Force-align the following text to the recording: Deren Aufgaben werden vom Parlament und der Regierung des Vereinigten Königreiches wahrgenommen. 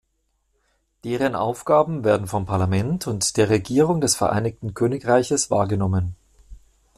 Deren 1.03 1.35
Aufgaben 1.35 2.03
werden 2.03 2.25
vom 2.25 2.47
Parlament 2.47 3.05
und 3.05 3.37
der 3.37 3.51
Regierung 3.51 4.01
des 4.01 4.15
Vereinigten 4.15 4.73
Königreiches 4.73 5.51
wahrgenommen. 5.51 6.15